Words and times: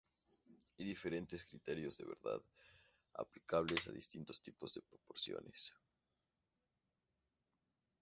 Hay 0.79 0.83
diferentes 0.87 1.45
criterios 1.45 1.99
de 1.99 2.05
verdad, 2.05 2.41
aplicables 3.13 3.87
a 3.87 3.91
distintos 3.91 4.41
tipos 4.41 4.73
de 4.73 4.81
proposiciones. 4.81 5.75